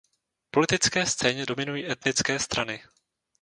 [0.51, 2.81] Politické scéně dominují etnické strany.